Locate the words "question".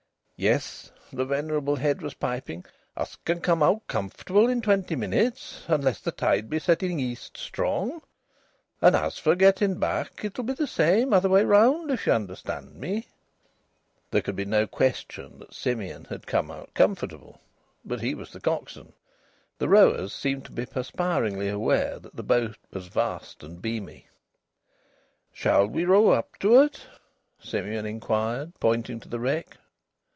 14.65-15.37